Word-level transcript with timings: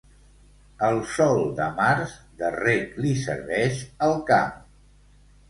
El 0.85 0.95
sol 1.11 1.37
de 1.59 1.67
març, 1.81 2.15
de 2.41 2.49
reg 2.57 2.97
li 3.05 3.13
serveix 3.27 3.85
al 4.09 4.19
camp. 4.33 4.59